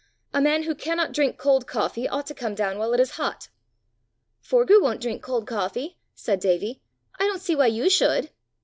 [0.33, 3.49] A man who cannot drink cold coffee ought to come down while it is hot."
[4.43, 6.81] "Forgue won't drink cold coffee!" said Davie:
[7.19, 8.31] "I don't see why you should!"